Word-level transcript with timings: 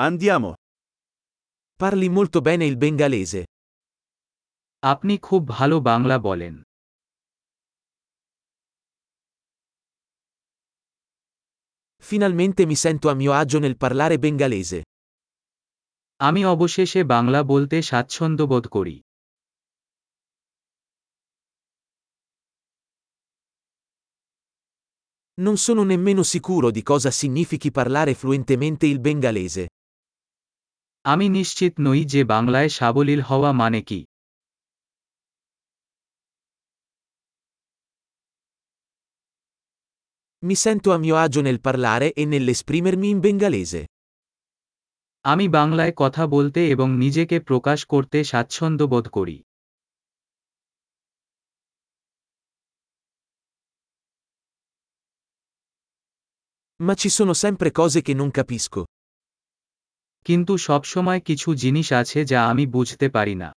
Andiamo. 0.00 0.54
Parli 1.74 2.08
molto 2.08 2.40
bene 2.40 2.64
il 2.64 2.76
bengalese. 2.76 3.40
আপনি 4.92 5.14
খুব 5.26 5.42
ভালো 5.58 5.76
বাংলা 5.88 6.16
বলেন 6.28 6.54
Finalmente 12.08 12.60
mi 12.70 12.76
sento 12.84 13.06
a 13.12 13.14
mio 13.20 13.32
agio 13.42 13.58
nel 13.64 13.76
parlare 13.84 14.16
bengalese. 14.24 14.78
আমি 16.28 16.42
অবশেষে 16.54 17.00
বাংলা 17.14 17.40
বলতে 17.52 17.76
স্বাচ্ছন্দ্য 17.88 18.44
বোধ 18.52 18.64
করি 18.76 18.96
Non 25.46 25.56
sono 25.66 25.82
nemmeno 25.92 26.22
sicuro 26.32 26.66
di 26.76 26.82
cosa 26.90 27.10
significhi 27.22 27.70
parlare 27.78 28.12
fluentemente 28.20 28.84
il 28.86 29.00
bengalese. 29.08 29.64
আমি 31.05 31.25
নিশ্চিত 31.29 31.73
নই 31.79 32.01
যে 32.05 32.21
বাংলায় 32.23 32.69
সাবলীল 32.69 33.21
হওয়া 33.29 33.51
মানে 33.61 33.81
কি 33.89 34.01
Mi 40.43 40.55
sento 40.55 40.91
a 40.91 40.97
mio 40.97 41.15
agio 41.25 41.41
nel 41.41 41.59
parlare 41.67 42.07
e 42.21 42.23
nell'esprimermi 42.25 43.07
in 43.09 43.19
bengalese. 43.25 43.81
আমি 45.25 45.45
বাংলায় 45.49 45.93
কথা 45.95 46.23
বলতে 46.27 46.61
এবং 46.73 46.87
নিজেকে 46.97 47.37
প্রকাশ 47.39 47.79
করতে 47.85 48.17
স্বাচ্ছন্দ্য 48.23 48.85
বোধ 48.87 49.05
করি 49.07 49.37
Ma 56.79 56.93
ci 56.95 57.09
sono 57.09 57.33
sempre 57.33 57.71
cose 57.71 58.01
che 58.01 58.13
non 58.13 58.29
capisco. 58.31 58.85
কিন্তু 60.27 60.53
সবসময় 60.67 61.21
কিছু 61.27 61.49
জিনিস 61.63 61.87
আছে 62.01 62.19
যা 62.31 62.39
আমি 62.51 62.65
বুঝতে 62.75 63.07
পারি 63.15 63.35
না 63.43 63.49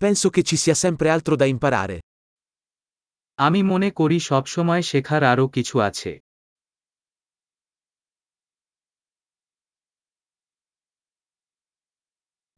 Penso 0.00 0.26
che 0.34 0.42
ci 0.48 0.56
sia 0.56 0.74
sempre 0.84 1.06
altro 1.10 1.34
da 1.40 1.46
imparare. 1.54 1.96
আমি 3.38 3.60
মনে 3.72 3.88
করি 3.98 4.18
সবসময় 4.30 4.82
শেখার 4.90 5.22
আরও 5.32 5.46
কিছু 5.56 5.76
আছে 5.88 6.12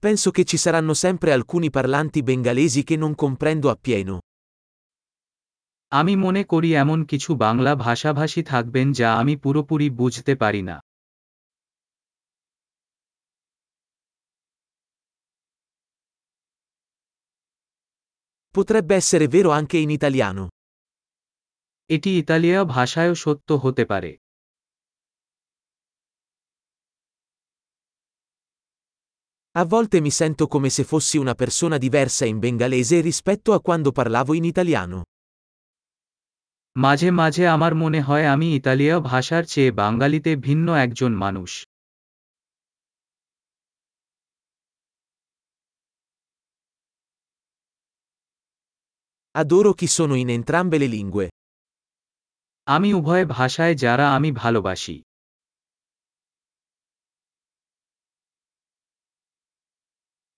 Penso 0.05 0.28
che 0.37 0.45
ci 0.45 0.56
saranno 0.56 0.95
sempre 0.95 1.33
alcuni 1.33 1.70
parlanti 1.70 2.23
bengalesi 2.23 2.83
che 2.83 2.97
non 2.97 3.15
comprendo 3.15 3.70
appieno. 3.70 4.15
আমি 5.92 6.15
মনে 6.17 6.42
করি 6.45 6.70
এমন 6.75 6.98
কিছু 7.05 7.31
বাংলা 7.45 7.73
ভাষাভাষী 7.77 8.42
থাকবেন 8.42 8.87
যা 8.92 9.09
আমি 9.20 9.34
পুরোপুরি 9.37 9.89
বুঝতে 10.01 10.34
পারি 10.42 10.62
না 10.70 10.77
Potrebbe 18.55 18.95
essere 18.95 19.27
vero 19.28 19.51
anche 19.51 19.78
in 19.78 19.91
italiano. 19.98 20.45
এটি 21.91 22.11
ইতালীয় 22.19 22.61
ভাষায়ও 22.75 23.15
সত্য 23.15 23.48
হতে 23.65 23.84
পারে 23.92 24.12
A 29.55 29.65
volte 29.65 30.01
mi 30.01 30.11
sento 30.11 30.47
come 30.47 30.70
se 30.77 30.84
fossi 30.84 31.17
una 31.19 31.34
persona 31.34 31.77
diversa 31.78 32.25
in 32.25 32.39
bengalese 32.39 33.01
rispetto 33.01 33.53
a 33.53 33.61
quando 33.61 33.91
parlavo 33.92 34.33
in 34.34 34.45
italiano. 34.45 34.98
মাঝে 36.78 37.09
মাঝে 37.11 37.44
আমার 37.47 37.73
মনে 37.75 38.02
হয় 38.02 38.25
আমি 38.28 38.47
ইতালীয় 38.56 38.95
ভাষার 39.02 39.44
চেয়ে 39.45 39.72
বাঙালিতে 39.72 40.31
ভিন্ন 40.36 40.67
একজন 40.86 41.11
মানুষ 41.16 41.52
Adoro 49.35 49.72
chi 49.75 49.88
sono 49.88 50.16
in 50.16 50.29
entrambe 50.29 50.78
le 50.79 50.88
lingue. 50.88 51.28
আমি 52.68 52.90
উভয় 52.94 53.25
ভাষায় 53.38 53.75
যারা 53.75 54.06
আমি 54.16 54.29
ভালোবাসি 54.31 54.96